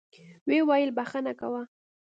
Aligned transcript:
ويې 0.47 0.61
ويل 0.69 0.89
بخښه 0.97 1.33
کوه. 1.39 1.61